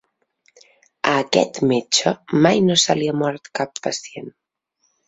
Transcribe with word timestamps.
A 1.09 1.11
aquest 1.25 1.61
metge 1.73 2.15
mai 2.47 2.65
no 2.71 2.81
se 2.87 2.99
li 3.03 3.13
ha 3.13 3.17
mort 3.23 3.53
cap 3.61 3.85
pacient. 3.89 4.35